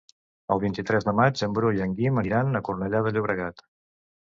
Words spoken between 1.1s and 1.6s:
maig en